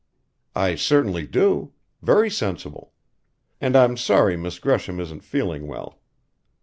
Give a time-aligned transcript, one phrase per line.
[0.55, 1.73] "I certainly do.
[2.01, 2.91] Very sensible.
[3.61, 6.01] And I'm sorry Miss Gresham isn't feeling well."